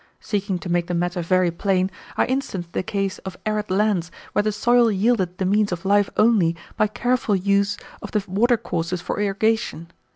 [0.19, 4.41] Seeking to make the matter very plain, I instanced the case of arid lands where
[4.41, 9.19] the soil yielded the means of life only by careful use of the watercourses for
[9.19, 9.91] irrigation.